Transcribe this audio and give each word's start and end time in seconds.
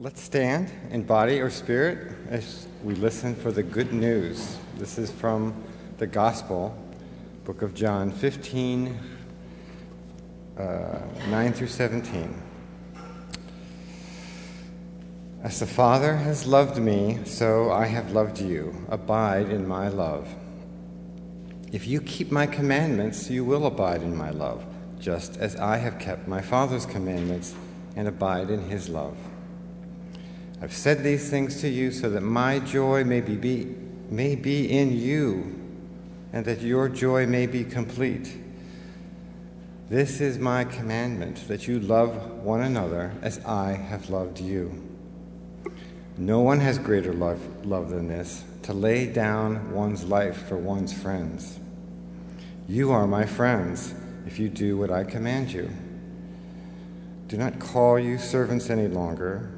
Let's 0.00 0.20
stand 0.20 0.70
in 0.90 1.02
body 1.02 1.40
or 1.40 1.50
spirit 1.50 2.14
as 2.28 2.68
we 2.84 2.94
listen 2.94 3.34
for 3.34 3.50
the 3.50 3.64
good 3.64 3.92
news. 3.92 4.56
This 4.76 4.96
is 4.96 5.10
from 5.10 5.60
the 5.96 6.06
Gospel, 6.06 6.72
book 7.42 7.62
of 7.62 7.74
John 7.74 8.12
15, 8.12 8.96
uh, 10.56 11.00
9 11.30 11.52
through 11.52 11.66
17. 11.66 12.42
As 15.42 15.58
the 15.58 15.66
Father 15.66 16.14
has 16.14 16.46
loved 16.46 16.78
me, 16.78 17.18
so 17.24 17.72
I 17.72 17.86
have 17.86 18.12
loved 18.12 18.38
you. 18.38 18.72
Abide 18.90 19.50
in 19.50 19.66
my 19.66 19.88
love. 19.88 20.32
If 21.72 21.88
you 21.88 22.00
keep 22.02 22.30
my 22.30 22.46
commandments, 22.46 23.28
you 23.28 23.44
will 23.44 23.66
abide 23.66 24.02
in 24.02 24.16
my 24.16 24.30
love, 24.30 24.64
just 25.00 25.38
as 25.38 25.56
I 25.56 25.78
have 25.78 25.98
kept 25.98 26.28
my 26.28 26.40
Father's 26.40 26.86
commandments 26.86 27.56
and 27.96 28.06
abide 28.06 28.48
in 28.50 28.68
his 28.68 28.88
love. 28.88 29.16
I've 30.60 30.72
said 30.72 31.04
these 31.04 31.30
things 31.30 31.60
to 31.60 31.68
you 31.68 31.92
so 31.92 32.10
that 32.10 32.22
my 32.22 32.58
joy 32.58 33.04
may 33.04 33.20
be, 33.20 33.36
be, 33.36 33.76
may 34.10 34.34
be 34.34 34.76
in 34.76 34.96
you 34.96 35.54
and 36.32 36.44
that 36.46 36.60
your 36.62 36.88
joy 36.88 37.26
may 37.26 37.46
be 37.46 37.64
complete. 37.64 38.36
This 39.88 40.20
is 40.20 40.38
my 40.38 40.64
commandment 40.64 41.46
that 41.46 41.68
you 41.68 41.78
love 41.78 42.42
one 42.42 42.60
another 42.60 43.12
as 43.22 43.38
I 43.44 43.72
have 43.72 44.10
loved 44.10 44.40
you. 44.40 44.84
No 46.16 46.40
one 46.40 46.58
has 46.58 46.78
greater 46.78 47.12
love, 47.12 47.40
love 47.64 47.90
than 47.90 48.08
this 48.08 48.44
to 48.64 48.72
lay 48.72 49.06
down 49.06 49.72
one's 49.72 50.04
life 50.04 50.48
for 50.48 50.56
one's 50.56 50.92
friends. 50.92 51.60
You 52.66 52.90
are 52.90 53.06
my 53.06 53.24
friends 53.24 53.94
if 54.26 54.40
you 54.40 54.48
do 54.48 54.76
what 54.76 54.90
I 54.90 55.04
command 55.04 55.52
you. 55.52 55.70
Do 57.28 57.36
not 57.36 57.60
call 57.60 57.98
you 57.98 58.18
servants 58.18 58.68
any 58.68 58.88
longer 58.88 59.57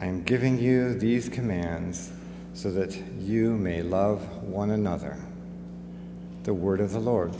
I 0.00 0.06
am 0.06 0.22
giving 0.22 0.60
you 0.60 0.94
these 0.94 1.28
commands 1.28 2.12
so 2.54 2.70
that 2.70 2.96
you 3.18 3.56
may 3.56 3.82
love 3.82 4.42
one 4.44 4.70
another. 4.70 5.16
The 6.44 6.54
word 6.54 6.80
of 6.80 6.92
the 6.92 7.00
Lord. 7.00 7.34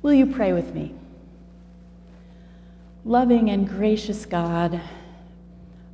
Will 0.00 0.14
you 0.14 0.24
pray 0.26 0.54
with 0.54 0.74
me? 0.74 0.94
Loving 3.04 3.50
and 3.50 3.68
gracious 3.68 4.24
God, 4.24 4.80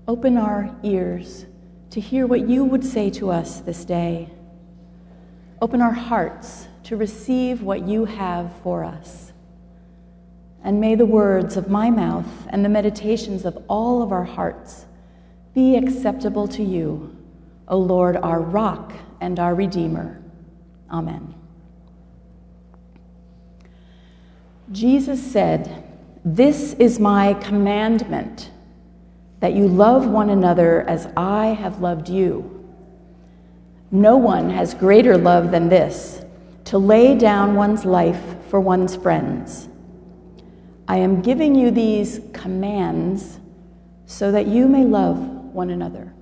open 0.07 0.37
our 0.37 0.75
ears 0.85 1.45
to 1.91 2.01
hear 2.01 2.27
what 2.29 2.49
you 2.49 2.65
would 2.65 2.85
say 2.85 3.11
to 3.11 3.31
us 3.31 3.61
this 3.61 3.85
day. 3.85 4.31
Open 5.61 5.81
our 5.83 5.93
hearts 5.93 6.69
to 6.85 6.97
receive 6.97 7.63
what 7.63 7.87
you 7.89 8.05
have 8.05 8.53
for 8.63 8.85
us. 8.85 9.26
And 10.67 10.81
may 10.81 10.97
the 10.97 11.07
words 11.07 11.57
of 11.57 11.71
my 11.71 11.91
mouth 11.91 12.27
and 12.49 12.65
the 12.65 12.69
meditations 12.69 13.45
of 13.45 13.57
all 13.69 14.03
of 14.03 14.11
our 14.11 14.25
hearts 14.25 14.87
be 15.55 15.77
acceptable 15.77 16.49
to 16.49 16.65
you, 16.65 17.17
O 17.69 17.79
Lord, 17.79 18.17
our 18.17 18.41
rock 18.41 18.93
and 19.21 19.39
our 19.39 19.55
Redeemer. 19.55 20.21
Amen. 20.91 21.37
Jesus 24.73 25.23
said, 25.23 25.85
This 26.25 26.73
is 26.75 26.99
my 26.99 27.35
commandment, 27.35 28.51
that 29.39 29.53
you 29.53 29.69
love 29.69 30.09
one 30.09 30.31
another 30.31 30.83
as 30.89 31.07
I 31.17 31.47
have 31.47 31.81
loved 31.81 32.09
you. 32.09 32.69
No 33.93 34.17
one 34.17 34.51
has 34.51 34.75
greater 34.75 35.17
love 35.17 35.53
than 35.53 35.69
this, 35.69 36.25
to 36.65 36.77
lay 36.77 37.17
down 37.17 37.55
one's 37.55 37.85
life 37.85 38.21
for 38.49 38.59
one's 38.59 38.97
friends. 38.97 39.69
I 40.89 40.99
am 40.99 41.21
giving 41.21 41.55
you 41.55 41.71
these 41.71 42.21
commands 42.33 43.41
so 44.07 44.31
that 44.31 44.47
you 44.47 44.69
may 44.69 44.85
love 44.85 45.19
one 45.19 45.71
another. 45.71 46.13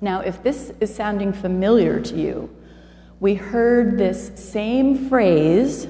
Now, 0.00 0.20
if 0.20 0.42
this 0.42 0.72
is 0.80 0.94
sounding 0.94 1.32
familiar 1.32 2.00
to 2.00 2.16
you, 2.16 2.54
we 3.20 3.34
heard 3.34 3.98
this 3.98 4.30
same 4.36 5.08
phrase, 5.08 5.88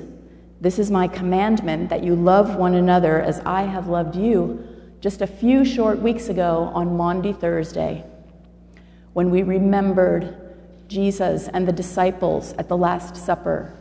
this 0.60 0.78
is 0.78 0.90
my 0.90 1.06
commandment, 1.06 1.90
that 1.90 2.02
you 2.02 2.16
love 2.16 2.56
one 2.56 2.74
another 2.74 3.20
as 3.20 3.40
I 3.40 3.62
have 3.62 3.86
loved 3.86 4.16
you, 4.16 4.66
just 5.00 5.20
a 5.20 5.26
few 5.26 5.64
short 5.64 6.00
weeks 6.00 6.28
ago 6.28 6.72
on 6.74 6.96
Maundy 6.96 7.32
Thursday, 7.32 8.04
when 9.12 9.30
we 9.30 9.42
remembered 9.42 10.34
Jesus 10.88 11.48
and 11.48 11.68
the 11.68 11.72
disciples 11.72 12.54
at 12.54 12.68
the 12.68 12.76
Last 12.76 13.14
Supper 13.14 13.77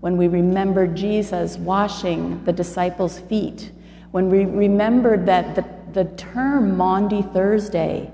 when 0.00 0.16
we 0.16 0.28
remembered 0.28 0.94
Jesus 0.94 1.56
washing 1.56 2.42
the 2.44 2.52
disciples' 2.52 3.18
feet, 3.18 3.72
when 4.10 4.30
we 4.30 4.44
remembered 4.44 5.26
that 5.26 5.54
the, 5.54 5.64
the 5.92 6.04
term 6.16 6.76
Maundy 6.76 7.22
Thursday 7.22 8.10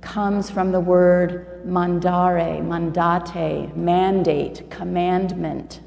comes 0.00 0.50
from 0.50 0.72
the 0.72 0.80
word 0.80 1.62
mandare, 1.66 2.64
mandate, 2.64 3.76
mandate, 3.76 4.70
commandment. 4.70 5.80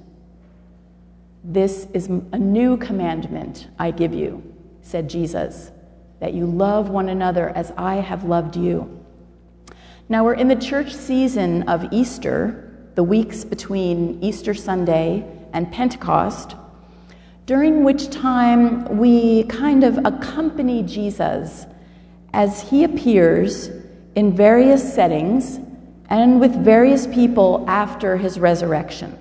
This 1.44 1.88
is 1.94 2.08
a 2.08 2.40
new 2.40 2.78
commandment 2.78 3.68
I 3.78 3.92
give 3.92 4.14
you, 4.14 4.42
said 4.82 5.10
Jesus, 5.10 5.72
that 6.20 6.34
you 6.34 6.46
love 6.46 6.90
one 6.90 7.10
another 7.10 7.50
as 7.50 7.74
I 7.76 7.96
have 7.96 8.24
loved 8.24 8.56
you. 8.56 9.04
Now 10.08 10.24
we're 10.24 10.36
in 10.36 10.48
the 10.48 10.56
church 10.56 10.94
season 10.94 11.64
of 11.64 11.92
Easter, 11.92 12.73
the 12.96 13.04
weeks 13.04 13.44
between 13.44 14.22
Easter 14.24 14.54
Sunday 14.54 15.26
and 15.52 15.72
Pentecost, 15.72 16.56
during 17.46 17.84
which 17.84 18.10
time 18.10 18.98
we 18.98 19.44
kind 19.44 19.84
of 19.84 19.98
accompany 20.06 20.84
Jesus 20.84 21.66
as 22.34 22.70
he 22.70 22.84
appears 22.84 23.70
in 24.16 24.36
various 24.36 24.94
settings 24.94 25.60
and 26.10 26.40
with 26.40 26.54
various 26.56 27.08
people 27.08 27.66
after 27.68 28.18
his 28.18 28.40
resurrection. 28.40 29.18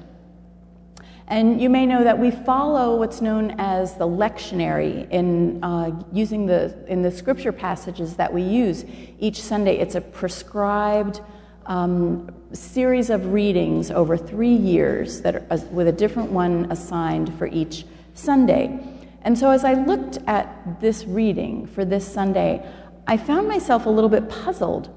And 1.28 1.62
you 1.62 1.70
may 1.70 1.86
know 1.86 2.04
that 2.04 2.18
we 2.18 2.30
follow 2.30 2.96
what's 2.96 3.22
known 3.22 3.54
as 3.58 3.94
the 3.96 4.06
lectionary 4.06 5.08
in 5.10 5.64
uh, 5.64 5.92
using 6.12 6.44
the 6.44 6.74
in 6.88 7.00
the 7.00 7.10
scripture 7.10 7.52
passages 7.52 8.16
that 8.16 8.30
we 8.30 8.42
use 8.42 8.84
each 9.18 9.40
Sunday. 9.40 9.78
It's 9.78 9.94
a 9.94 10.00
prescribed 10.00 11.22
um, 11.66 12.30
series 12.52 13.10
of 13.10 13.32
readings 13.32 13.90
over 13.90 14.16
three 14.16 14.54
years 14.54 15.20
that 15.22 15.34
are, 15.34 15.56
with 15.70 15.88
a 15.88 15.92
different 15.92 16.30
one 16.30 16.70
assigned 16.70 17.36
for 17.38 17.46
each 17.46 17.84
Sunday. 18.14 18.78
And 19.22 19.38
so 19.38 19.50
as 19.50 19.64
I 19.64 19.74
looked 19.74 20.18
at 20.26 20.80
this 20.80 21.04
reading 21.04 21.66
for 21.66 21.84
this 21.84 22.06
Sunday, 22.06 22.66
I 23.06 23.16
found 23.16 23.48
myself 23.48 23.86
a 23.86 23.90
little 23.90 24.10
bit 24.10 24.28
puzzled 24.28 24.90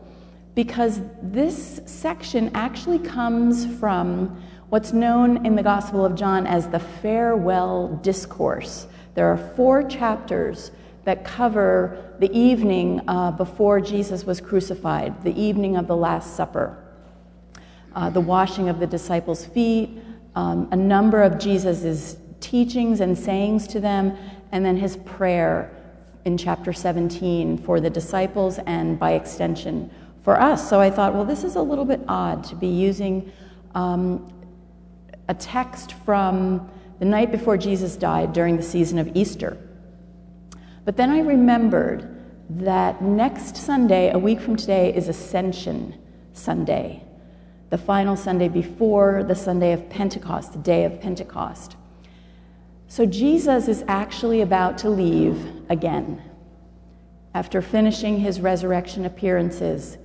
because 0.55 1.01
this 1.21 1.81
section 1.85 2.49
actually 2.55 2.99
comes 2.99 3.65
from 3.79 4.41
what's 4.69 4.93
known 4.93 5.45
in 5.45 5.55
the 5.55 5.63
Gospel 5.63 6.05
of 6.05 6.15
John 6.15 6.47
as 6.47 6.67
the 6.67 6.79
farewell 6.79 7.99
discourse. 8.01 8.87
There 9.13 9.27
are 9.27 9.37
four 9.37 9.83
chapters 9.83 10.71
that 11.05 11.23
cover 11.23 12.13
the 12.19 12.31
evening 12.37 13.01
uh, 13.07 13.31
before 13.31 13.79
Jesus 13.79 14.25
was 14.25 14.41
crucified, 14.41 15.23
the 15.23 15.39
evening 15.39 15.77
of 15.77 15.87
the 15.87 15.95
Last 15.95 16.35
Supper, 16.35 16.77
uh, 17.95 18.09
the 18.09 18.21
washing 18.21 18.69
of 18.69 18.79
the 18.79 18.87
disciples' 18.87 19.45
feet, 19.45 19.97
um, 20.35 20.67
a 20.71 20.75
number 20.75 21.21
of 21.21 21.39
Jesus' 21.39 22.17
teachings 22.39 22.99
and 22.99 23.17
sayings 23.17 23.67
to 23.67 23.79
them, 23.79 24.17
and 24.51 24.65
then 24.65 24.75
his 24.75 24.97
prayer 24.97 25.71
in 26.25 26.37
chapter 26.37 26.73
17 26.73 27.59
for 27.59 27.79
the 27.79 27.89
disciples 27.89 28.59
and 28.65 28.99
by 28.99 29.11
extension 29.11 29.89
for 30.23 30.41
us. 30.41 30.67
So 30.67 30.81
I 30.81 30.89
thought, 30.89 31.13
well, 31.13 31.23
this 31.23 31.43
is 31.43 31.55
a 31.55 31.61
little 31.61 31.85
bit 31.85 32.01
odd 32.07 32.43
to 32.45 32.55
be 32.55 32.67
using 32.67 33.31
um, 33.75 34.33
a 35.29 35.35
text 35.35 35.93
from 36.03 36.67
the 36.97 37.05
night 37.05 37.31
before 37.31 37.57
Jesus 37.57 37.95
died 37.95 38.33
during 38.33 38.57
the 38.57 38.63
season 38.63 38.97
of 38.97 39.15
Easter. 39.15 39.57
But 40.85 40.97
then 40.97 41.09
I 41.09 41.19
remembered 41.19 42.07
that 42.49 43.01
next 43.01 43.57
Sunday, 43.57 44.11
a 44.11 44.19
week 44.19 44.39
from 44.39 44.55
today, 44.55 44.93
is 44.95 45.07
Ascension 45.07 45.95
Sunday, 46.33 47.03
the 47.71 47.77
final 47.77 48.15
Sunday 48.15 48.47
before 48.47 49.23
the 49.23 49.33
Sunday 49.35 49.73
of 49.73 49.89
Pentecost, 49.89 50.53
the 50.53 50.59
day 50.59 50.85
of 50.85 51.01
Pentecost. 51.01 51.75
So 52.87 53.05
Jesus 53.07 53.67
is 53.67 53.83
actually 53.87 54.41
about 54.41 54.77
to 54.79 54.89
leave 54.89 55.63
again. 55.69 56.21
after 57.35 57.61
finishing 57.61 58.17
his 58.17 58.39
resurrection 58.39 59.05
appearances, 59.05 59.97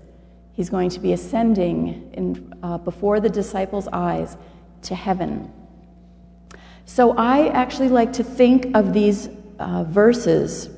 he's 0.52 0.68
going 0.68 0.90
to 0.90 0.98
be 0.98 1.12
ascending 1.12 2.10
in, 2.12 2.52
uh, 2.60 2.76
before 2.76 3.20
the 3.20 3.28
disciples' 3.28 3.86
eyes 3.92 4.36
to 4.82 4.96
heaven. 4.96 5.50
So 6.86 7.16
I 7.16 7.46
actually 7.50 7.88
like 7.88 8.12
to 8.14 8.24
think 8.24 8.74
of 8.74 8.92
these 8.92 9.28
uh, 9.60 9.84
verses 9.84 10.70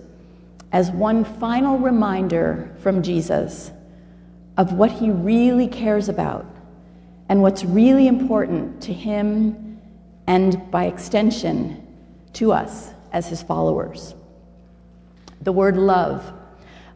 as 0.72 0.90
one 0.90 1.24
final 1.24 1.78
reminder 1.78 2.74
from 2.82 3.02
Jesus 3.02 3.70
of 4.56 4.72
what 4.72 4.90
he 4.90 5.10
really 5.10 5.66
cares 5.66 6.08
about 6.08 6.46
and 7.28 7.40
what's 7.42 7.64
really 7.64 8.06
important 8.06 8.82
to 8.82 8.92
him 8.92 9.80
and 10.26 10.70
by 10.70 10.86
extension 10.86 11.86
to 12.34 12.52
us 12.52 12.90
as 13.12 13.26
his 13.26 13.42
followers. 13.42 14.14
The 15.42 15.52
word 15.52 15.76
love 15.76 16.32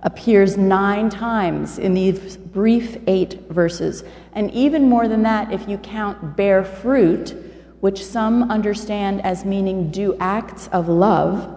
appears 0.03 0.57
nine 0.57 1.11
times 1.11 1.79
in 1.79 1.95
these 1.95 2.37
brief 2.37 2.97
eight 3.07 3.41
verses, 3.51 4.05
and 4.35 4.51
even 4.53 4.89
more 4.89 5.09
than 5.09 5.23
that 5.23 5.53
if 5.53 5.69
you 5.69 5.79
count 5.79 6.37
bear 6.37 6.65
fruit, 6.65 7.35
which 7.81 8.05
some 8.05 8.51
understand 8.51 9.23
as 9.23 9.45
meaning 9.45 9.91
do 9.91 10.17
acts 10.21 10.69
of 10.69 10.89
love, 10.89 11.56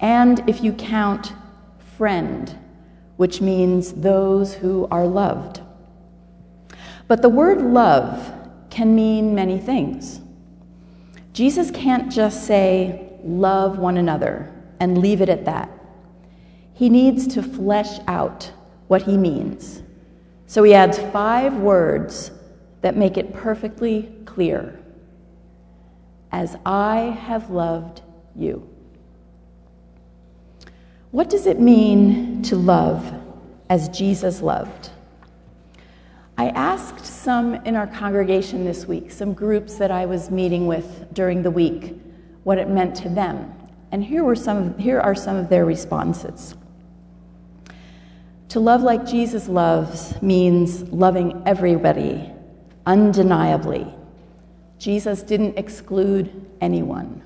and 0.00 0.48
if 0.48 0.62
you 0.62 0.72
count 0.72 1.32
friend, 1.96 2.58
which 3.16 3.40
means 3.40 3.92
those 3.92 4.54
who 4.54 4.88
are 4.90 5.06
loved. 5.06 5.60
But 7.06 7.22
the 7.22 7.28
word 7.28 7.62
love 7.62 8.32
can 8.70 8.94
mean 8.94 9.34
many 9.34 9.58
things. 9.58 10.20
Jesus 11.32 11.70
can't 11.70 12.10
just 12.10 12.46
say, 12.46 13.08
love 13.22 13.78
one 13.78 13.96
another 13.96 14.52
and 14.80 14.98
leave 14.98 15.20
it 15.20 15.28
at 15.28 15.44
that. 15.44 15.70
He 16.72 16.88
needs 16.88 17.26
to 17.28 17.42
flesh 17.42 18.00
out 18.06 18.50
what 18.88 19.02
he 19.02 19.16
means. 19.16 19.82
So 20.46 20.62
he 20.62 20.74
adds 20.74 20.98
five 21.12 21.56
words 21.56 22.30
that 22.82 22.96
make 22.96 23.16
it 23.16 23.32
perfectly 23.32 24.12
clear 24.24 24.78
As 26.32 26.56
I 26.66 27.16
have 27.26 27.50
loved 27.50 28.02
you. 28.34 28.68
What 31.14 31.30
does 31.30 31.46
it 31.46 31.60
mean 31.60 32.42
to 32.42 32.56
love 32.56 33.14
as 33.70 33.88
Jesus 33.90 34.42
loved? 34.42 34.90
I 36.36 36.48
asked 36.48 37.06
some 37.06 37.54
in 37.54 37.76
our 37.76 37.86
congregation 37.86 38.64
this 38.64 38.86
week, 38.86 39.12
some 39.12 39.32
groups 39.32 39.76
that 39.76 39.92
I 39.92 40.06
was 40.06 40.32
meeting 40.32 40.66
with 40.66 41.06
during 41.12 41.44
the 41.44 41.52
week, 41.52 41.94
what 42.42 42.58
it 42.58 42.68
meant 42.68 42.96
to 42.96 43.08
them. 43.08 43.54
And 43.92 44.02
here, 44.02 44.24
were 44.24 44.34
some, 44.34 44.76
here 44.76 44.98
are 44.98 45.14
some 45.14 45.36
of 45.36 45.48
their 45.48 45.64
responses. 45.64 46.56
To 48.48 48.58
love 48.58 48.82
like 48.82 49.06
Jesus 49.06 49.46
loves 49.46 50.20
means 50.20 50.82
loving 50.92 51.44
everybody 51.46 52.28
undeniably. 52.86 53.86
Jesus 54.80 55.22
didn't 55.22 55.58
exclude 55.58 56.44
anyone. 56.60 57.22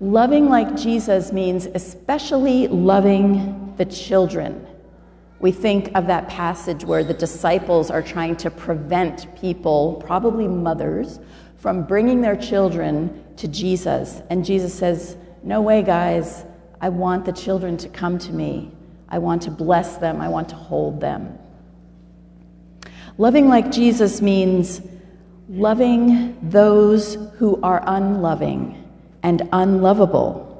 Loving 0.00 0.48
like 0.48 0.76
Jesus 0.76 1.32
means 1.32 1.66
especially 1.66 2.66
loving 2.68 3.74
the 3.76 3.84
children. 3.84 4.66
We 5.38 5.52
think 5.52 5.90
of 5.94 6.06
that 6.08 6.28
passage 6.28 6.84
where 6.84 7.04
the 7.04 7.14
disciples 7.14 7.90
are 7.90 8.02
trying 8.02 8.36
to 8.36 8.50
prevent 8.50 9.32
people, 9.36 10.02
probably 10.04 10.48
mothers, 10.48 11.20
from 11.58 11.84
bringing 11.84 12.20
their 12.20 12.36
children 12.36 13.24
to 13.36 13.46
Jesus. 13.46 14.20
And 14.30 14.44
Jesus 14.44 14.74
says, 14.74 15.16
No 15.42 15.62
way, 15.62 15.82
guys. 15.82 16.44
I 16.80 16.88
want 16.88 17.24
the 17.24 17.32
children 17.32 17.76
to 17.78 17.88
come 17.88 18.18
to 18.18 18.32
me. 18.32 18.72
I 19.08 19.18
want 19.18 19.42
to 19.42 19.50
bless 19.50 19.96
them. 19.96 20.20
I 20.20 20.28
want 20.28 20.48
to 20.50 20.56
hold 20.56 21.00
them. 21.00 21.38
Loving 23.16 23.48
like 23.48 23.70
Jesus 23.70 24.20
means 24.20 24.82
loving 25.48 26.36
those 26.42 27.14
who 27.38 27.60
are 27.62 27.82
unloving 27.86 28.83
and 29.24 29.48
unlovable. 29.52 30.50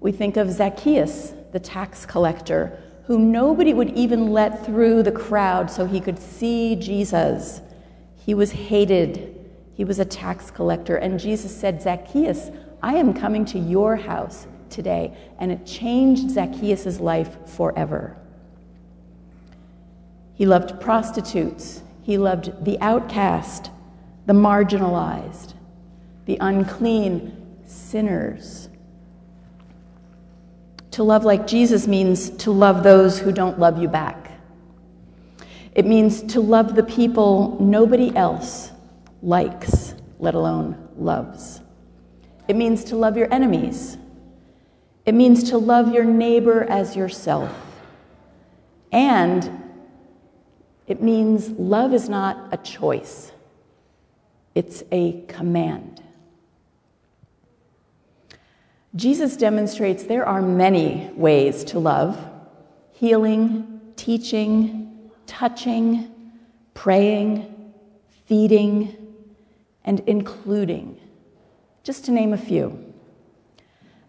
We 0.00 0.10
think 0.10 0.36
of 0.36 0.50
Zacchaeus, 0.50 1.32
the 1.52 1.60
tax 1.60 2.04
collector, 2.04 2.76
whom 3.06 3.30
nobody 3.30 3.72
would 3.72 3.90
even 3.90 4.32
let 4.32 4.66
through 4.66 5.04
the 5.04 5.12
crowd 5.12 5.70
so 5.70 5.86
he 5.86 6.00
could 6.00 6.18
see 6.18 6.74
Jesus. 6.74 7.60
He 8.16 8.34
was 8.34 8.50
hated. 8.50 9.48
He 9.74 9.84
was 9.84 10.00
a 10.00 10.04
tax 10.04 10.50
collector. 10.50 10.96
And 10.96 11.20
Jesus 11.20 11.56
said, 11.56 11.80
Zacchaeus, 11.80 12.50
I 12.82 12.96
am 12.96 13.14
coming 13.14 13.44
to 13.46 13.58
your 13.58 13.94
house 13.94 14.48
today. 14.68 15.16
And 15.38 15.52
it 15.52 15.64
changed 15.64 16.30
Zacchaeus' 16.32 16.98
life 16.98 17.48
forever. 17.48 18.16
He 20.34 20.46
loved 20.46 20.80
prostitutes. 20.80 21.82
He 22.02 22.18
loved 22.18 22.64
the 22.64 22.80
outcast, 22.80 23.70
the 24.26 24.32
marginalized, 24.32 25.54
the 26.26 26.38
unclean, 26.40 27.41
sinners. 27.72 28.68
To 30.92 31.02
love 31.02 31.24
like 31.24 31.46
Jesus 31.46 31.86
means 31.86 32.30
to 32.30 32.50
love 32.50 32.82
those 32.82 33.18
who 33.18 33.32
don't 33.32 33.58
love 33.58 33.80
you 33.80 33.88
back. 33.88 34.30
It 35.74 35.86
means 35.86 36.22
to 36.34 36.40
love 36.40 36.74
the 36.74 36.82
people 36.82 37.56
nobody 37.58 38.14
else 38.14 38.70
likes, 39.22 39.94
let 40.18 40.34
alone 40.34 40.88
loves. 40.98 41.62
It 42.46 42.56
means 42.56 42.84
to 42.84 42.96
love 42.96 43.16
your 43.16 43.32
enemies. 43.32 43.96
It 45.06 45.14
means 45.14 45.50
to 45.50 45.58
love 45.58 45.94
your 45.94 46.04
neighbor 46.04 46.64
as 46.64 46.94
yourself. 46.94 47.50
And 48.92 49.62
it 50.86 51.00
means 51.00 51.48
love 51.50 51.94
is 51.94 52.10
not 52.10 52.48
a 52.52 52.58
choice, 52.58 53.32
it's 54.54 54.82
a 54.92 55.22
command. 55.22 56.01
Jesus 58.94 59.38
demonstrates 59.38 60.04
there 60.04 60.26
are 60.26 60.42
many 60.42 61.10
ways 61.14 61.64
to 61.64 61.78
love 61.78 62.18
healing, 62.90 63.80
teaching, 63.96 65.10
touching, 65.26 66.12
praying, 66.74 67.72
feeding, 68.26 68.96
and 69.84 70.00
including, 70.06 71.00
just 71.82 72.04
to 72.04 72.12
name 72.12 72.32
a 72.32 72.38
few. 72.38 72.92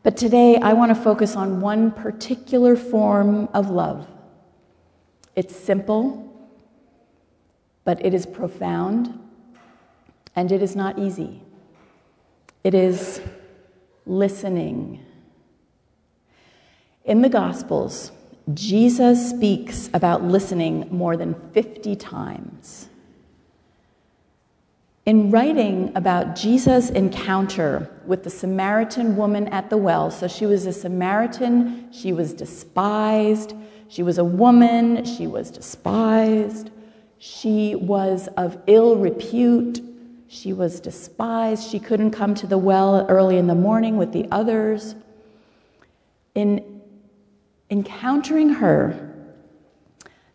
But 0.04 0.18
today 0.18 0.58
I 0.58 0.74
want 0.74 0.96
to 0.96 1.02
focus 1.02 1.36
on 1.36 1.62
one 1.62 1.90
particular 1.90 2.76
form 2.76 3.48
of 3.54 3.70
love. 3.70 4.06
It's 5.36 5.56
simple, 5.56 6.30
but 7.86 8.06
it 8.06 8.14
is 8.14 8.26
profound, 8.26 9.18
and 10.36 10.52
it 10.52 10.62
is 10.62 10.76
not 10.76 11.00
easy. 11.00 11.42
It 12.64 12.76
is 12.76 13.22
listening. 14.06 15.04
In 17.06 17.22
the 17.22 17.30
Gospels, 17.30 18.12
Jesus 18.54 19.30
speaks 19.30 19.90
about 19.94 20.24
listening 20.24 20.88
more 20.92 21.16
than 21.16 21.34
50 21.52 21.96
times. 21.96 22.90
In 25.06 25.32
writing 25.32 25.92
about 25.96 26.36
Jesus' 26.36 26.90
encounter 26.90 27.90
with 28.06 28.24
the 28.24 28.30
Samaritan 28.30 29.18
woman 29.18 29.48
at 29.50 29.70
the 29.70 29.76
well, 29.76 30.10
so 30.10 30.30
she 30.30 30.46
was 30.46 30.66
a 30.66 30.72
Samaritan, 30.72 31.92
she 31.92 32.14
was 32.14 32.34
despised, 32.34 33.54
she 33.90 34.02
was 34.02 34.18
a 34.18 34.24
woman, 34.24 35.04
she 35.04 35.28
was 35.28 35.52
despised, 35.52 36.72
she 37.18 37.76
was 37.76 38.30
of 38.38 38.58
ill 38.68 38.96
repute, 38.96 39.82
she 40.34 40.52
was 40.52 40.80
despised. 40.80 41.70
She 41.70 41.80
couldn't 41.80 42.12
come 42.12 42.34
to 42.36 42.48
the 42.48 42.58
well 42.58 43.06
early 43.08 43.38
in 43.38 43.46
the 43.46 43.56
morning 43.56 43.98
with 43.98 44.12
the 44.12 44.28
others. 44.32 44.96
In 46.34 46.82
encountering 47.70 48.50
her, 48.50 49.12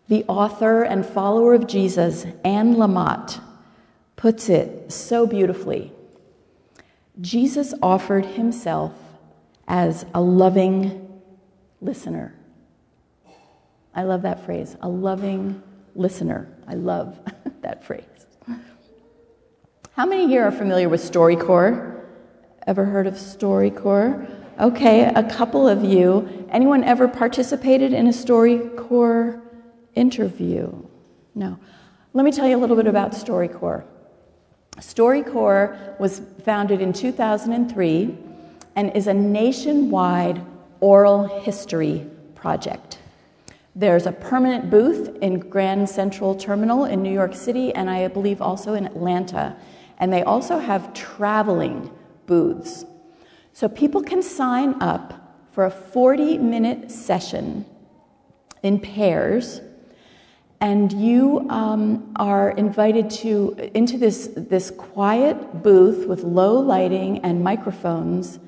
the 0.06 0.24
author 0.28 0.84
and 0.84 1.04
follower 1.04 1.52
of 1.52 1.66
Jesus, 1.66 2.26
Anne 2.44 2.76
Lamott, 2.76 3.40
puts 4.14 4.48
it 4.48 4.92
so 4.92 5.26
beautifully. 5.26 5.92
Jesus 7.20 7.74
offered 7.82 8.24
himself 8.24 8.92
as 9.66 10.06
a 10.14 10.20
loving 10.20 11.20
listener. 11.80 12.34
I 13.94 14.04
love 14.04 14.22
that 14.22 14.46
phrase, 14.46 14.76
a 14.80 14.88
loving 14.88 15.60
listener. 15.96 16.48
I 16.68 16.74
love 16.74 17.18
that 17.62 17.84
phrase. 17.84 18.17
How 19.98 20.06
many 20.06 20.28
here 20.28 20.44
are 20.44 20.52
familiar 20.52 20.88
with 20.88 21.00
StoryCorps? 21.00 22.00
Ever 22.68 22.84
heard 22.84 23.08
of 23.08 23.14
StoryCorps? 23.14 24.32
Okay, 24.60 25.06
a 25.06 25.28
couple 25.28 25.66
of 25.66 25.82
you. 25.82 26.46
Anyone 26.50 26.84
ever 26.84 27.08
participated 27.08 27.92
in 27.92 28.06
a 28.06 28.10
StoryCorps 28.10 29.40
interview? 29.96 30.72
No. 31.34 31.58
Let 32.12 32.24
me 32.24 32.30
tell 32.30 32.46
you 32.46 32.56
a 32.56 32.60
little 32.60 32.76
bit 32.76 32.86
about 32.86 33.10
StoryCorps. 33.10 33.86
StoryCorps 34.76 35.98
was 35.98 36.22
founded 36.44 36.80
in 36.80 36.92
2003 36.92 38.16
and 38.76 38.96
is 38.96 39.08
a 39.08 39.14
nationwide 39.14 40.40
oral 40.78 41.24
history 41.40 42.06
project. 42.36 42.98
There's 43.74 44.06
a 44.06 44.12
permanent 44.12 44.70
booth 44.70 45.16
in 45.22 45.40
Grand 45.40 45.88
Central 45.90 46.36
Terminal 46.36 46.84
in 46.84 47.02
New 47.02 47.12
York 47.12 47.34
City, 47.34 47.74
and 47.74 47.90
I 47.90 48.06
believe 48.06 48.40
also 48.40 48.74
in 48.74 48.86
Atlanta. 48.86 49.56
And 49.98 50.12
they 50.12 50.22
also 50.22 50.58
have 50.58 50.94
traveling 50.94 51.90
booths. 52.26 52.84
So 53.52 53.68
people 53.68 54.02
can 54.02 54.22
sign 54.22 54.80
up 54.80 55.48
for 55.52 55.64
a 55.64 55.70
40 55.70 56.38
minute 56.38 56.90
session 56.90 57.66
in 58.62 58.78
pairs. 58.78 59.60
And 60.60 60.92
you 60.92 61.46
um, 61.50 62.12
are 62.16 62.50
invited 62.50 63.10
to 63.10 63.70
into 63.74 63.96
this, 63.98 64.30
this 64.36 64.70
quiet 64.70 65.62
booth 65.62 66.06
with 66.06 66.22
low 66.22 66.58
lighting 66.58 67.18
and 67.24 67.42
microphones. 67.42 68.38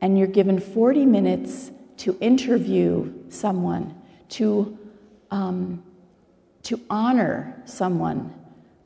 And 0.00 0.18
you're 0.18 0.28
given 0.28 0.60
40 0.60 1.04
minutes 1.06 1.70
to 1.98 2.16
interview 2.20 3.12
someone 3.28 4.00
to, 4.30 4.78
um, 5.30 5.82
to 6.62 6.80
honor 6.88 7.60
someone 7.64 8.34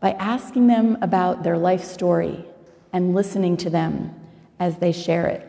by 0.03 0.11
asking 0.13 0.67
them 0.67 0.99
about 1.01 1.43
their 1.43 1.57
life 1.57 1.83
story 1.83 2.45
and 2.93 3.15
listening 3.15 3.57
to 3.57 3.71
them 3.71 4.15
as 4.61 4.77
they 4.77 4.93
share 4.93 5.27
it 5.27 5.49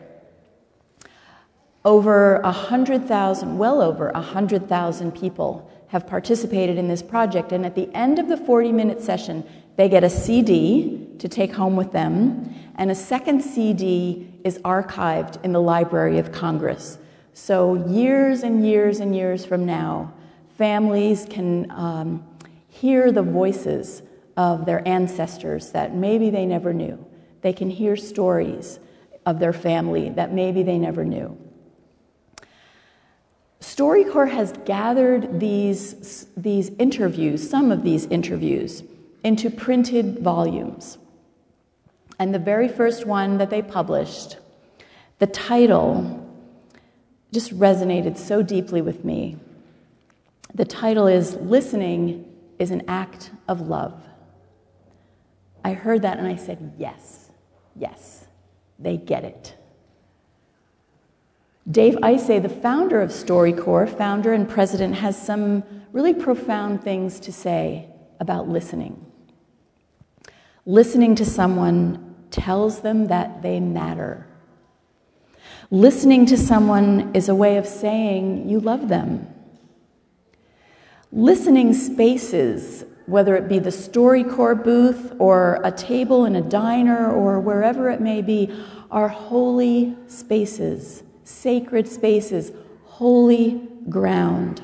over 1.84 2.40
100,000 2.42 3.58
well 3.58 3.82
over 3.82 4.10
100,000 4.12 5.12
people 5.12 5.70
have 5.88 6.06
participated 6.06 6.78
in 6.78 6.88
this 6.88 7.02
project. 7.02 7.52
And 7.52 7.64
at 7.66 7.74
the 7.74 7.94
end 7.94 8.18
of 8.18 8.28
the 8.28 8.36
40 8.36 8.72
minute 8.72 9.02
session, 9.02 9.44
they 9.76 9.88
get 9.88 10.02
a 10.02 10.10
CD 10.10 11.08
to 11.18 11.28
take 11.28 11.52
home 11.52 11.76
with 11.76 11.92
them, 11.92 12.54
and 12.76 12.90
a 12.90 12.94
second 12.94 13.40
CD 13.40 14.28
is 14.44 14.58
archived 14.58 15.42
in 15.44 15.52
the 15.52 15.60
Library 15.60 16.18
of 16.18 16.32
Congress. 16.32 16.98
So, 17.32 17.74
years 17.88 18.44
and 18.44 18.64
years 18.66 19.00
and 19.00 19.14
years 19.14 19.44
from 19.44 19.66
now, 19.66 20.12
families 20.56 21.26
can 21.28 21.70
um, 21.72 22.24
hear 22.68 23.10
the 23.10 23.22
voices 23.22 24.02
of 24.36 24.66
their 24.66 24.86
ancestors 24.86 25.70
that 25.72 25.94
maybe 25.94 26.30
they 26.30 26.46
never 26.46 26.72
knew. 26.72 27.04
They 27.42 27.52
can 27.52 27.70
hear 27.70 27.96
stories 27.96 28.78
of 29.26 29.38
their 29.38 29.52
family 29.52 30.10
that 30.10 30.32
maybe 30.32 30.62
they 30.62 30.78
never 30.78 31.04
knew. 31.04 31.38
StoryCorps 33.60 34.30
has 34.30 34.52
gathered 34.64 35.40
these, 35.40 36.26
these 36.36 36.70
interviews, 36.78 37.48
some 37.48 37.72
of 37.72 37.82
these 37.82 38.06
interviews, 38.06 38.82
into 39.22 39.48
printed 39.48 40.18
volumes. 40.18 40.98
And 42.18 42.34
the 42.34 42.38
very 42.38 42.68
first 42.68 43.06
one 43.06 43.38
that 43.38 43.50
they 43.50 43.62
published, 43.62 44.36
the 45.18 45.26
title 45.26 46.20
just 47.32 47.58
resonated 47.58 48.16
so 48.16 48.42
deeply 48.42 48.80
with 48.80 49.04
me. 49.04 49.36
The 50.54 50.64
title 50.64 51.06
is 51.08 51.34
Listening 51.36 52.30
is 52.58 52.70
an 52.70 52.82
Act 52.86 53.30
of 53.48 53.62
Love. 53.62 54.00
I 55.64 55.72
heard 55.72 56.02
that 56.02 56.18
and 56.18 56.26
I 56.26 56.36
said, 56.36 56.74
Yes, 56.78 57.30
yes, 57.74 58.26
they 58.78 58.98
get 58.98 59.24
it. 59.24 59.56
Dave 61.70 61.94
Isay, 61.94 62.42
the 62.42 62.48
founder 62.48 63.00
of 63.00 63.08
StoryCorps, 63.08 63.96
founder 63.96 64.34
and 64.34 64.46
president, 64.46 64.96
has 64.96 65.20
some 65.20 65.64
really 65.92 66.12
profound 66.12 66.84
things 66.84 67.18
to 67.20 67.32
say 67.32 67.88
about 68.20 68.48
listening. 68.48 69.04
Listening 70.66 71.14
to 71.14 71.24
someone 71.24 72.14
tells 72.30 72.80
them 72.80 73.06
that 73.06 73.40
they 73.40 73.60
matter. 73.60 74.26
Listening 75.70 76.26
to 76.26 76.36
someone 76.36 77.12
is 77.14 77.28
a 77.28 77.34
way 77.34 77.56
of 77.56 77.66
saying 77.66 78.48
you 78.48 78.60
love 78.60 78.88
them. 78.88 79.26
Listening 81.12 81.72
spaces, 81.72 82.84
whether 83.06 83.36
it 83.36 83.48
be 83.48 83.58
the 83.58 83.70
StoryCorps 83.70 84.64
booth 84.64 85.12
or 85.18 85.60
a 85.64 85.70
table 85.70 86.24
in 86.24 86.36
a 86.36 86.42
diner 86.42 87.10
or 87.10 87.40
wherever 87.40 87.90
it 87.90 88.00
may 88.00 88.22
be, 88.22 88.50
are 88.90 89.08
holy 89.08 89.96
spaces 90.06 91.02
sacred 91.24 91.88
spaces, 91.88 92.52
holy 92.84 93.60
ground. 93.88 94.62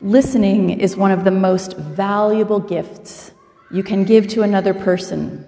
Listening 0.00 0.78
is 0.78 0.96
one 0.96 1.10
of 1.10 1.24
the 1.24 1.30
most 1.30 1.76
valuable 1.76 2.60
gifts 2.60 3.32
you 3.70 3.82
can 3.82 4.04
give 4.04 4.28
to 4.28 4.42
another 4.42 4.74
person 4.74 5.44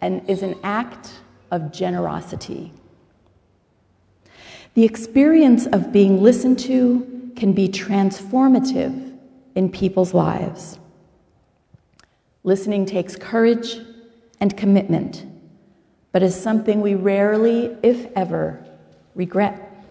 and 0.00 0.28
is 0.28 0.42
an 0.42 0.54
act 0.62 1.12
of 1.50 1.70
generosity. 1.70 2.72
The 4.74 4.84
experience 4.84 5.66
of 5.66 5.92
being 5.92 6.22
listened 6.22 6.58
to 6.60 7.32
can 7.36 7.52
be 7.52 7.68
transformative 7.68 9.07
in 9.58 9.68
people's 9.68 10.14
lives. 10.14 10.78
Listening 12.44 12.86
takes 12.86 13.16
courage 13.16 13.80
and 14.38 14.56
commitment, 14.56 15.26
but 16.12 16.22
is 16.22 16.40
something 16.40 16.80
we 16.80 16.94
rarely, 16.94 17.76
if 17.82 18.06
ever, 18.14 18.64
regret. 19.16 19.84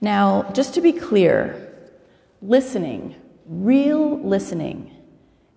Now, 0.00 0.50
just 0.54 0.72
to 0.74 0.80
be 0.80 0.92
clear, 0.92 1.74
listening, 2.40 3.16
real 3.44 4.18
listening, 4.18 4.90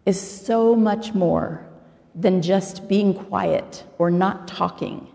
is 0.05 0.19
so 0.19 0.75
much 0.75 1.13
more 1.13 1.65
than 2.13 2.41
just 2.41 2.89
being 2.89 3.13
quiet 3.13 3.86
or 3.98 4.12
not 4.12 4.50
talking 4.50 5.07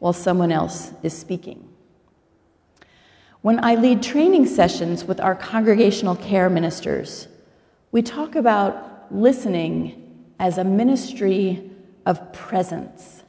while 0.00 0.12
someone 0.12 0.50
else 0.50 0.90
is 1.04 1.16
speaking. 1.16 1.65
When 3.46 3.64
I 3.64 3.76
lead 3.76 4.02
training 4.02 4.46
sessions 4.46 5.04
with 5.04 5.20
our 5.20 5.36
congregational 5.36 6.16
care 6.16 6.50
ministers, 6.50 7.28
we 7.92 8.02
talk 8.02 8.34
about 8.34 9.14
listening 9.14 10.24
as 10.40 10.58
a 10.58 10.64
ministry 10.64 11.70
of 12.06 12.32
presence. 12.32 13.22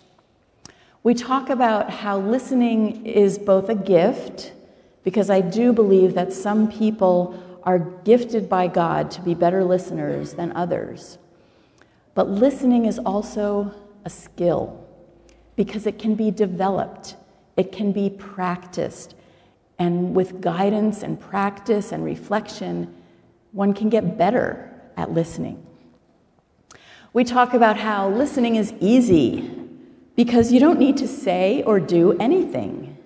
We 1.03 1.13
talk 1.13 1.51
about 1.51 1.91
how 1.91 2.17
listening 2.17 3.05
is 3.05 3.37
both 3.37 3.69
a 3.69 3.75
gift, 3.75 4.53
because 5.03 5.29
I 5.29 5.39
do 5.41 5.71
believe 5.71 6.15
that 6.15 6.33
some 6.33 6.67
people 6.71 7.59
are 7.61 7.77
gifted 7.77 8.49
by 8.49 8.69
God 8.69 9.11
to 9.11 9.21
be 9.21 9.35
better 9.35 9.63
listeners 9.63 10.33
than 10.33 10.51
others. 10.53 11.19
But 12.15 12.27
listening 12.27 12.85
is 12.85 12.97
also 12.97 13.71
a 14.03 14.09
skill, 14.09 14.83
because 15.55 15.85
it 15.85 15.99
can 15.99 16.15
be 16.15 16.31
developed, 16.31 17.17
it 17.55 17.71
can 17.71 17.91
be 17.91 18.09
practiced. 18.09 19.13
And 19.79 20.15
with 20.15 20.41
guidance 20.41 21.03
and 21.03 21.19
practice 21.19 21.91
and 21.91 22.03
reflection, 22.03 22.93
one 23.51 23.73
can 23.73 23.89
get 23.89 24.17
better 24.17 24.73
at 24.95 25.11
listening. 25.11 25.63
We 27.13 27.23
talk 27.23 27.53
about 27.53 27.77
how 27.77 28.09
listening 28.09 28.55
is 28.55 28.73
easy 28.79 29.49
because 30.15 30.51
you 30.51 30.59
don't 30.59 30.79
need 30.79 30.97
to 30.97 31.07
say 31.07 31.63
or 31.63 31.79
do 31.79 32.17
anything. 32.19 32.97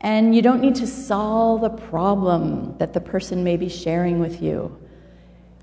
And 0.00 0.34
you 0.34 0.40
don't 0.40 0.60
need 0.60 0.76
to 0.76 0.86
solve 0.86 1.62
a 1.62 1.70
problem 1.70 2.76
that 2.78 2.92
the 2.92 3.00
person 3.00 3.44
may 3.44 3.56
be 3.56 3.68
sharing 3.68 4.18
with 4.18 4.40
you. 4.40 4.76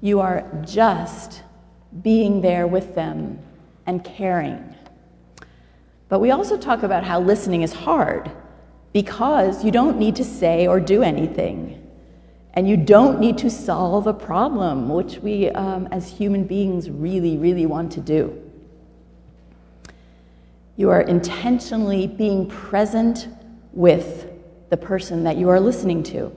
You 0.01 0.19
are 0.19 0.45
just 0.63 1.41
being 2.03 2.41
there 2.41 2.67
with 2.67 2.93
them 2.93 3.39
and 3.87 4.03
caring. 4.03 4.75
But 6.09 6.19
we 6.19 6.31
also 6.31 6.57
talk 6.57 6.83
about 6.83 7.03
how 7.03 7.19
listening 7.19 7.63
is 7.63 7.73
hard 7.73 8.31
because 8.93 9.63
you 9.63 9.71
don't 9.71 9.97
need 9.97 10.15
to 10.15 10.23
say 10.23 10.67
or 10.67 10.79
do 10.79 11.03
anything. 11.03 11.83
And 12.53 12.67
you 12.67 12.75
don't 12.75 13.19
need 13.19 13.37
to 13.39 13.49
solve 13.51 14.07
a 14.07 14.13
problem, 14.13 14.89
which 14.89 15.19
we 15.19 15.49
um, 15.51 15.87
as 15.91 16.09
human 16.09 16.45
beings 16.45 16.89
really, 16.89 17.37
really 17.37 17.67
want 17.67 17.91
to 17.91 18.01
do. 18.01 18.41
You 20.75 20.89
are 20.89 21.01
intentionally 21.01 22.07
being 22.07 22.47
present 22.47 23.27
with 23.73 24.31
the 24.69 24.77
person 24.77 25.23
that 25.23 25.37
you 25.37 25.49
are 25.49 25.59
listening 25.59 26.03
to. 26.03 26.35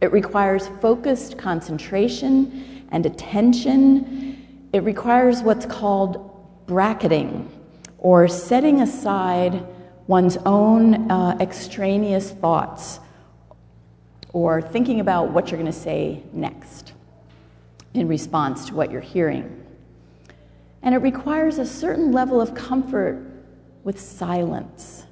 It 0.00 0.12
requires 0.12 0.68
focused 0.80 1.36
concentration 1.36 2.86
and 2.90 3.06
attention. 3.06 4.68
It 4.72 4.82
requires 4.82 5.42
what's 5.42 5.66
called 5.66 6.26
bracketing, 6.66 7.50
or 7.98 8.28
setting 8.28 8.80
aside 8.80 9.66
one's 10.10 10.36
own 10.38 11.08
uh, 11.08 11.36
extraneous 11.38 12.32
thoughts, 12.32 12.98
or 14.32 14.60
thinking 14.60 14.98
about 14.98 15.30
what 15.30 15.50
you're 15.50 15.60
going 15.60 15.72
to 15.72 15.78
say 15.78 16.20
next 16.32 16.94
in 17.94 18.08
response 18.08 18.66
to 18.66 18.74
what 18.74 18.90
you're 18.90 19.00
hearing. 19.00 19.64
And 20.82 20.96
it 20.96 20.98
requires 20.98 21.58
a 21.58 21.64
certain 21.64 22.10
level 22.10 22.40
of 22.40 22.56
comfort 22.56 23.24
with 23.84 24.00
silence. 24.00 25.06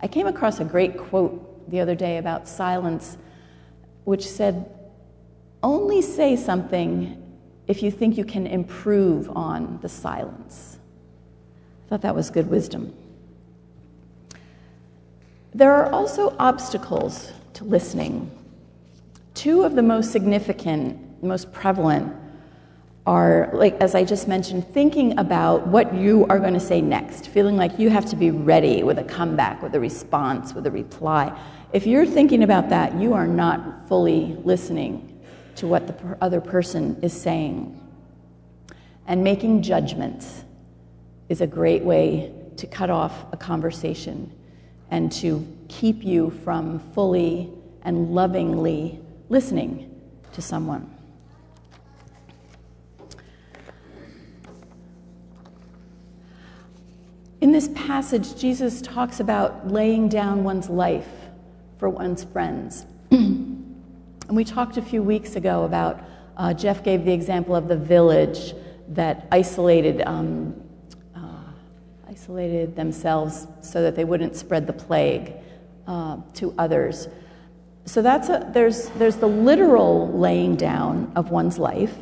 I 0.00 0.08
came 0.08 0.26
across 0.26 0.58
a 0.58 0.64
great 0.64 0.96
quote 0.96 1.70
the 1.70 1.80
other 1.80 1.94
day 1.94 2.16
about 2.16 2.48
silence, 2.48 3.18
which 4.04 4.26
said, 4.26 4.72
Only 5.62 6.00
say 6.00 6.34
something 6.34 7.22
if 7.66 7.82
you 7.82 7.90
think 7.90 8.16
you 8.16 8.24
can 8.24 8.46
improve 8.46 9.28
on 9.36 9.80
the 9.82 9.88
silence. 9.90 10.78
I 11.84 11.88
thought 11.90 12.00
that 12.00 12.14
was 12.14 12.30
good 12.30 12.48
wisdom. 12.48 12.94
There 15.58 15.74
are 15.74 15.90
also 15.90 16.36
obstacles 16.38 17.32
to 17.54 17.64
listening. 17.64 18.30
Two 19.34 19.64
of 19.64 19.74
the 19.74 19.82
most 19.82 20.12
significant, 20.12 21.20
most 21.20 21.52
prevalent 21.52 22.14
are, 23.04 23.50
like 23.52 23.74
as 23.80 23.96
I 23.96 24.04
just 24.04 24.28
mentioned, 24.28 24.68
thinking 24.68 25.18
about 25.18 25.66
what 25.66 25.92
you 25.92 26.26
are 26.28 26.38
going 26.38 26.54
to 26.54 26.60
say 26.60 26.80
next, 26.80 27.26
feeling 27.26 27.56
like 27.56 27.76
you 27.76 27.90
have 27.90 28.06
to 28.10 28.14
be 28.14 28.30
ready 28.30 28.84
with 28.84 29.00
a 29.00 29.02
comeback, 29.02 29.60
with 29.60 29.74
a 29.74 29.80
response, 29.80 30.54
with 30.54 30.64
a 30.68 30.70
reply. 30.70 31.36
If 31.72 31.88
you're 31.88 32.06
thinking 32.06 32.44
about 32.44 32.68
that, 32.68 32.94
you 32.94 33.12
are 33.14 33.26
not 33.26 33.88
fully 33.88 34.36
listening 34.44 35.20
to 35.56 35.66
what 35.66 35.88
the 35.88 36.16
other 36.20 36.40
person 36.40 36.96
is 37.02 37.12
saying. 37.20 37.84
And 39.08 39.24
making 39.24 39.62
judgments 39.62 40.44
is 41.28 41.40
a 41.40 41.48
great 41.48 41.82
way 41.82 42.32
to 42.58 42.68
cut 42.68 42.90
off 42.90 43.24
a 43.32 43.36
conversation 43.36 44.37
and 44.90 45.12
to 45.12 45.46
keep 45.68 46.02
you 46.04 46.30
from 46.44 46.78
fully 46.94 47.50
and 47.82 48.14
lovingly 48.14 49.00
listening 49.28 49.94
to 50.32 50.42
someone. 50.42 50.94
In 57.40 57.52
this 57.52 57.68
passage, 57.68 58.36
Jesus 58.36 58.82
talks 58.82 59.20
about 59.20 59.68
laying 59.68 60.08
down 60.08 60.42
one's 60.42 60.68
life 60.68 61.08
for 61.78 61.88
one's 61.88 62.24
friends. 62.24 62.84
and 63.10 63.72
we 64.28 64.44
talked 64.44 64.76
a 64.76 64.82
few 64.82 65.02
weeks 65.02 65.36
ago 65.36 65.62
about, 65.62 66.02
uh, 66.36 66.52
Jeff 66.52 66.82
gave 66.82 67.04
the 67.04 67.12
example 67.12 67.54
of 67.54 67.68
the 67.68 67.76
village 67.76 68.54
that 68.88 69.28
isolated, 69.30 70.02
um, 70.02 70.54
isolated 72.18 72.74
themselves 72.74 73.46
so 73.60 73.80
that 73.80 73.94
they 73.94 74.04
wouldn't 74.04 74.34
spread 74.34 74.66
the 74.66 74.72
plague 74.72 75.34
uh, 75.86 76.16
to 76.34 76.52
others. 76.58 77.06
So 77.84 78.02
that's 78.02 78.28
a, 78.28 78.50
there's, 78.52 78.88
there's 78.90 79.16
the 79.16 79.28
literal 79.28 80.08
laying 80.12 80.56
down 80.56 81.12
of 81.14 81.30
one's 81.30 81.58
life. 81.58 81.96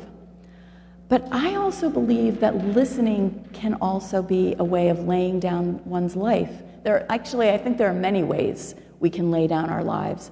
But 1.09 1.29
I 1.31 1.57
also 1.57 1.91
believe 1.91 2.41
that 2.41 2.57
listening 2.57 3.47
can 3.53 3.75
also 3.75 4.23
be 4.23 4.57
a 4.59 4.65
way 4.65 4.89
of 4.89 5.01
laying 5.01 5.39
down 5.39 5.85
one's 5.85 6.17
life. 6.17 6.51
There, 6.83 7.07
actually, 7.13 7.51
I 7.51 7.59
think 7.59 7.77
there 7.77 7.91
are 7.91 7.95
many 7.95 8.23
ways 8.23 8.75
we 8.99 9.11
can 9.11 9.31
lay 9.31 9.47
down 9.47 9.69
our 9.69 9.85
lives. 9.85 10.31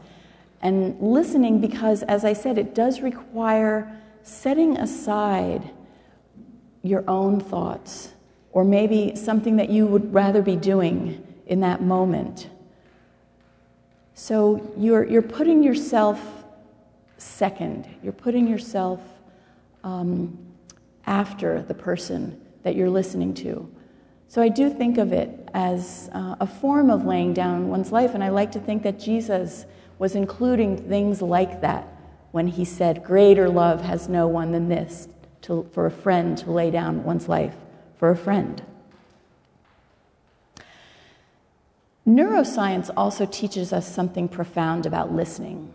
And 0.63 0.99
listening, 0.99 1.61
because 1.61 2.03
as 2.05 2.25
I 2.25 2.33
said, 2.33 2.57
it 2.57 2.75
does 2.75 3.03
require 3.03 4.01
setting 4.23 4.79
aside 4.79 5.71
your 6.83 7.05
own 7.07 7.39
thoughts, 7.39 8.14
or 8.55 8.65
maybe 8.65 9.15
something 9.17 9.57
that 9.57 9.69
you 9.69 9.85
would 9.85 10.15
rather 10.15 10.41
be 10.41 10.55
doing 10.55 11.21
in 11.47 11.61
that 11.61 11.83
moment. 11.83 12.49
So 14.15 14.73
you're, 14.79 15.05
you're 15.05 15.23
putting 15.23 15.63
yourself 15.63 16.21
second, 17.19 17.89
you're 18.01 18.13
putting 18.13 18.47
yourself 18.47 19.01
um, 19.83 20.39
after 21.05 21.63
the 21.63 21.75
person 21.75 22.41
that 22.63 22.77
you're 22.77 22.89
listening 22.89 23.35
to. 23.35 23.69
So 24.29 24.41
I 24.41 24.49
do 24.49 24.71
think 24.71 24.99
of 24.99 25.13
it 25.13 25.49
as 25.53 26.09
uh, 26.13 26.37
a 26.39 26.47
form 26.47 26.91
of 26.91 27.05
laying 27.05 27.35
down 27.35 27.69
one's 27.69 27.91
life, 27.91 28.15
and 28.15 28.23
I 28.23 28.29
like 28.29 28.53
to 28.53 28.61
think 28.61 28.85
that 28.85 29.01
Jesus 29.01 29.67
was 29.99 30.15
including 30.15 30.77
things 30.77 31.21
like 31.21 31.61
that 31.61 31.89
when 32.31 32.47
he 32.47 32.65
said, 32.65 33.03
Greater 33.03 33.49
love 33.49 33.81
has 33.81 34.09
no 34.09 34.29
one 34.29 34.53
than 34.53 34.69
this, 34.69 35.09
to, 35.43 35.69
for 35.73 35.87
a 35.87 35.91
friend 35.91 36.39
to 36.39 36.53
lay 36.53 36.71
down 36.71 37.03
one's 37.03 37.29
life 37.29 37.55
for 37.99 38.11
a 38.11 38.17
friend. 38.17 38.63
Neuroscience 42.07 42.91
also 42.97 43.25
teaches 43.25 43.73
us 43.73 43.91
something 43.91 44.29
profound 44.29 44.85
about 44.85 45.13
listening. 45.13 45.73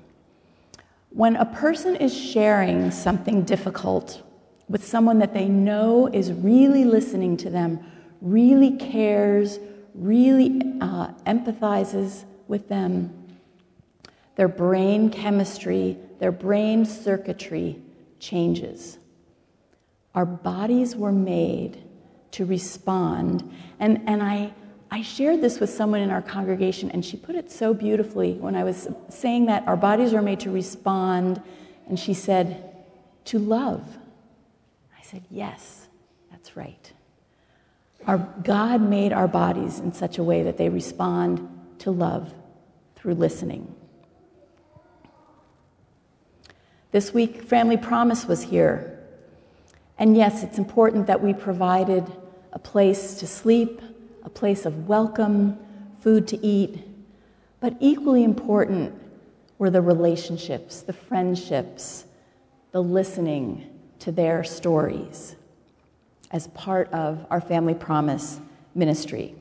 When 1.09 1.35
a 1.35 1.45
person 1.45 1.95
is 1.95 2.15
sharing 2.15 2.91
something 2.91 3.43
difficult 3.43 4.21
with 4.67 4.85
someone 4.85 5.17
that 5.19 5.33
they 5.33 5.47
know 5.47 6.07
is 6.07 6.31
really 6.31 6.85
listening 6.85 7.35
to 7.37 7.49
them, 7.49 7.79
really 8.21 8.77
cares, 8.77 9.57
really 9.95 10.61
uh, 10.81 11.07
empathizes 11.25 12.25
with 12.47 12.69
them. 12.69 13.11
Their 14.35 14.47
brain 14.47 15.09
chemistry, 15.09 15.97
their 16.19 16.31
brain 16.31 16.85
circuitry 16.85 17.81
changes. 18.19 18.99
Our 20.13 20.25
bodies 20.25 20.95
were 20.95 21.11
made 21.11 21.83
to 22.31 22.45
respond. 22.45 23.51
And, 23.79 24.01
and 24.07 24.21
I, 24.21 24.53
I 24.91 25.01
shared 25.01 25.41
this 25.41 25.59
with 25.59 25.69
someone 25.69 26.01
in 26.01 26.09
our 26.09 26.21
congregation, 26.21 26.91
and 26.91 27.03
she 27.03 27.17
put 27.17 27.35
it 27.35 27.51
so 27.51 27.73
beautifully 27.73 28.33
when 28.33 28.55
I 28.55 28.63
was 28.63 28.87
saying 29.09 29.45
that 29.47 29.67
our 29.67 29.77
bodies 29.77 30.13
are 30.13 30.21
made 30.21 30.39
to 30.41 30.51
respond. 30.51 31.41
And 31.87 31.99
she 31.99 32.13
said, 32.13 32.65
to 33.25 33.37
love 33.37 33.99
I 34.97 35.03
said, 35.03 35.23
Yes, 35.29 35.87
that's 36.31 36.55
right. 36.57 36.91
Our, 38.07 38.17
God 38.43 38.81
made 38.81 39.13
our 39.13 39.27
bodies 39.27 39.79
in 39.79 39.93
such 39.93 40.17
a 40.17 40.23
way 40.23 40.43
that 40.43 40.57
they 40.57 40.69
respond 40.69 41.47
to 41.79 41.91
love 41.91 42.33
through 42.95 43.15
listening. 43.15 43.75
This 46.91 47.13
week, 47.13 47.43
Family 47.43 47.77
Promise 47.77 48.25
was 48.25 48.41
here. 48.41 48.98
And 49.99 50.15
yes, 50.15 50.43
it's 50.43 50.57
important 50.57 51.07
that 51.07 51.21
we 51.21 51.33
provided 51.33 52.09
a 52.53 52.59
place 52.59 53.15
to 53.15 53.27
sleep, 53.27 53.81
a 54.23 54.29
place 54.29 54.65
of 54.65 54.87
welcome, 54.87 55.59
food 55.99 56.25
to 56.29 56.43
eat. 56.43 56.79
But 57.59 57.75
equally 57.81 58.23
important 58.23 58.93
were 59.57 59.69
the 59.69 59.81
relationships, 59.81 60.81
the 60.81 60.93
friendships, 60.93 62.05
the 62.71 62.81
listening, 62.81 63.69
to 63.99 64.13
their 64.13 64.45
stories 64.45 65.35
as 66.31 66.47
part 66.47 66.89
of 66.93 67.25
our 67.29 67.41
Family 67.41 67.73
Promise 67.73 68.39
ministry. 68.75 69.35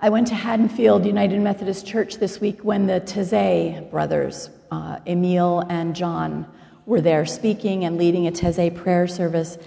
I 0.00 0.08
went 0.08 0.26
to 0.28 0.34
Haddonfield 0.34 1.06
United 1.06 1.40
Methodist 1.40 1.86
Church 1.86 2.16
this 2.16 2.40
week 2.40 2.64
when 2.64 2.86
the 2.88 3.00
Taizé 3.00 3.88
brothers, 3.92 4.50
uh, 4.72 4.98
Emil 5.06 5.64
and 5.68 5.94
John, 5.94 6.50
were 6.88 7.02
there 7.02 7.26
speaking 7.26 7.84
and 7.84 7.98
leading 7.98 8.26
a 8.26 8.32
Taizé 8.32 8.74
prayer 8.74 9.06
service. 9.06 9.58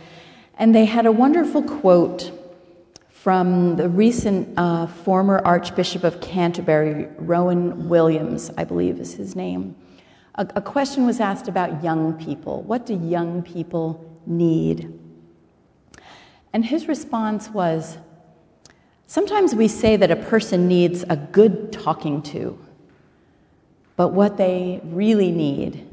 And 0.58 0.74
they 0.74 0.86
had 0.86 1.06
a 1.06 1.12
wonderful 1.12 1.62
quote 1.62 2.32
from 3.10 3.76
the 3.76 3.88
recent 3.88 4.52
uh, 4.58 4.88
former 4.88 5.40
Archbishop 5.46 6.04
of 6.04 6.20
Canterbury, 6.20 7.08
Rowan 7.20 7.88
Williams, 7.88 8.50
I 8.58 8.64
believe 8.64 9.00
is 9.00 9.14
his 9.14 9.36
name. 9.36 9.76
A, 10.34 10.48
a 10.56 10.62
question 10.62 11.06
was 11.06 11.20
asked 11.20 11.48
about 11.48 11.84
young 11.84 12.14
people. 12.14 12.64
What 12.64 12.88
do 12.88 13.00
young 13.00 13.44
people 13.44 14.20
need? 14.26 14.92
And 16.54 16.66
his 16.66 16.88
response 16.88 17.50
was 17.50 18.00
Sometimes 19.06 19.54
we 19.54 19.68
say 19.68 19.96
that 19.98 20.10
a 20.10 20.16
person 20.16 20.68
needs 20.68 21.04
a 21.08 21.18
good 21.18 21.72
talking 21.72 22.22
to, 22.24 22.58
but 23.96 24.08
what 24.08 24.38
they 24.38 24.80
really 24.86 25.32
need 25.32 25.91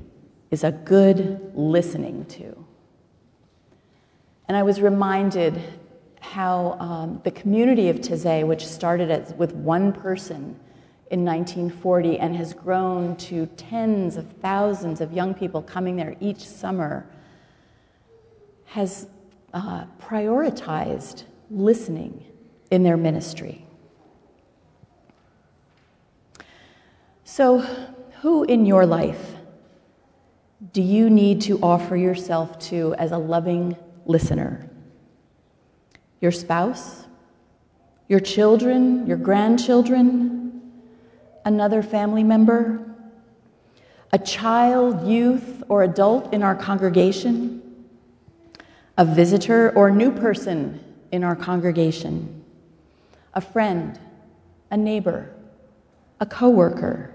is 0.50 0.64
a 0.64 0.72
good 0.72 1.52
listening 1.54 2.24
to. 2.26 2.64
And 4.48 4.56
I 4.56 4.62
was 4.62 4.80
reminded 4.80 5.62
how 6.20 6.76
um, 6.80 7.20
the 7.24 7.30
community 7.30 7.88
of 7.90 7.96
Taizé, 7.96 8.46
which 8.46 8.66
started 8.66 9.10
as, 9.10 9.34
with 9.34 9.52
one 9.52 9.92
person, 9.92 10.58
in 11.10 11.24
1940 11.24 12.18
and 12.18 12.36
has 12.36 12.52
grown 12.52 13.16
to 13.16 13.46
tens 13.56 14.16
of 14.16 14.30
thousands 14.42 15.00
of 15.00 15.12
young 15.12 15.34
people 15.34 15.62
coming 15.62 15.96
there 15.96 16.16
each 16.20 16.46
summer, 16.46 17.06
has 18.66 19.08
uh, 19.54 19.84
prioritized 20.00 21.24
listening 21.50 22.24
in 22.70 22.82
their 22.82 22.96
ministry. 22.96 23.64
So, 27.24 27.58
who 28.20 28.44
in 28.44 28.66
your 28.66 28.84
life 28.84 29.27
do 30.72 30.82
you 30.82 31.08
need 31.08 31.42
to 31.42 31.58
offer 31.62 31.96
yourself 31.96 32.58
to 32.58 32.94
as 32.94 33.12
a 33.12 33.18
loving 33.18 33.76
listener? 34.06 34.68
Your 36.20 36.32
spouse? 36.32 37.04
Your 38.08 38.20
children? 38.20 39.06
Your 39.06 39.18
grandchildren? 39.18 40.38
another 41.48 41.82
family 41.82 42.22
member, 42.22 42.78
a 44.12 44.18
child, 44.18 45.08
youth, 45.08 45.62
or 45.68 45.82
adult 45.82 46.32
in 46.34 46.42
our 46.42 46.54
congregation, 46.54 47.62
a 48.98 49.04
visitor 49.04 49.72
or 49.74 49.90
new 49.90 50.12
person 50.12 50.78
in 51.10 51.24
our 51.24 51.34
congregation, 51.34 52.44
a 53.32 53.40
friend, 53.40 53.98
a 54.70 54.76
neighbor, 54.76 55.30
a 56.20 56.26
coworker. 56.26 57.14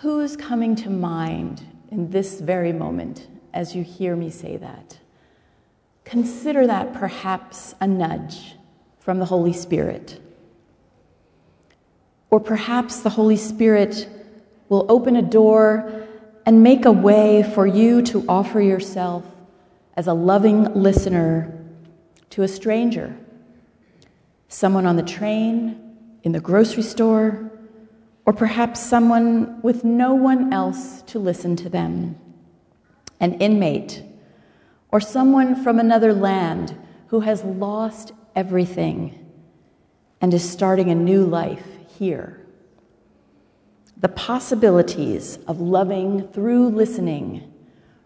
Who's 0.00 0.36
coming 0.36 0.76
to 0.76 0.90
mind 0.90 1.60
in 1.90 2.10
this 2.10 2.40
very 2.40 2.72
moment 2.72 3.26
as 3.52 3.74
you 3.74 3.82
hear 3.82 4.14
me 4.14 4.30
say 4.30 4.56
that? 4.56 4.96
Consider 6.04 6.68
that 6.68 6.94
perhaps 6.94 7.74
a 7.80 7.86
nudge 7.88 8.54
from 9.00 9.18
the 9.18 9.24
Holy 9.24 9.52
Spirit 9.52 10.20
Or 12.30 12.38
perhaps 12.38 13.00
the 13.00 13.10
Holy 13.10 13.36
Spirit 13.36 14.08
will 14.68 14.86
open 14.88 15.16
a 15.16 15.22
door 15.22 16.06
and 16.46 16.62
make 16.62 16.84
a 16.84 16.92
way 16.92 17.42
for 17.42 17.66
you 17.66 18.00
to 18.02 18.24
offer 18.28 18.60
yourself 18.60 19.24
as 19.96 20.06
a 20.06 20.14
loving 20.14 20.74
listener 20.74 21.52
to 22.30 22.42
a 22.44 22.48
stranger, 22.48 23.16
someone 24.48 24.86
on 24.86 24.94
the 24.94 25.02
train, 25.02 25.96
in 26.22 26.30
the 26.30 26.40
grocery 26.40 26.82
store, 26.84 27.50
or 28.28 28.32
perhaps 28.34 28.78
someone 28.78 29.58
with 29.62 29.84
no 29.84 30.12
one 30.12 30.52
else 30.52 31.00
to 31.00 31.18
listen 31.18 31.56
to 31.56 31.70
them, 31.70 32.14
an 33.20 33.32
inmate, 33.40 34.02
or 34.92 35.00
someone 35.00 35.56
from 35.64 35.78
another 35.78 36.12
land 36.12 36.76
who 37.06 37.20
has 37.20 37.42
lost 37.42 38.12
everything 38.36 39.18
and 40.20 40.34
is 40.34 40.46
starting 40.46 40.90
a 40.90 40.94
new 40.94 41.24
life 41.24 41.64
here. 41.98 42.38
The 43.96 44.10
possibilities 44.10 45.38
of 45.48 45.62
loving 45.62 46.28
through 46.28 46.68
listening 46.68 47.50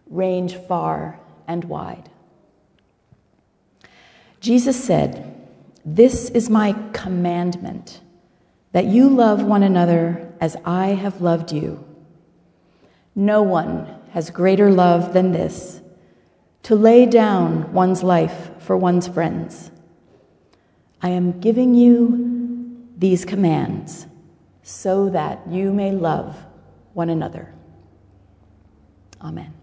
range 0.07 0.55
far 0.55 1.19
and 1.49 1.65
wide. 1.65 2.09
Jesus 4.39 4.85
said, 4.85 5.35
This 5.85 6.31
is 6.31 6.49
my 6.49 6.77
commandment, 6.93 8.02
that 8.73 8.87
you 8.87 9.09
love 9.09 9.43
one 9.43 9.63
another 9.63 10.33
as 10.41 10.57
I 10.65 10.89
have 10.89 11.21
loved 11.21 11.53
you. 11.53 11.85
No 13.15 13.43
one 13.43 13.95
has 14.11 14.31
greater 14.31 14.71
love 14.71 15.13
than 15.13 15.33
this 15.33 15.81
to 16.65 16.75
lay 16.75 17.07
down 17.07 17.73
one's 17.73 18.03
life 18.03 18.51
for 18.59 18.77
one's 18.77 19.09
friends. 19.09 19.71
I 21.01 21.11
am 21.11 21.41
giving 21.41 21.75
you 21.75 22.89
these 22.97 23.25
commands 23.25 24.07
so 24.63 25.11
that 25.11 25.47
you 25.49 25.73
may 25.73 25.91
love 25.91 26.37
one 26.95 27.11
another. 27.11 27.53
Amen. 29.21 29.62